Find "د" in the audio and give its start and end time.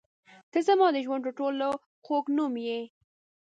0.93-0.97